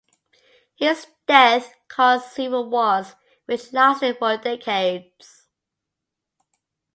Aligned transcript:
His 0.77 1.05
death 1.27 1.75
caused 1.87 2.31
civil 2.31 2.67
wars 2.71 3.13
which 3.45 3.71
lasted 3.71 4.17
for 4.17 4.35
decades. 4.35 5.47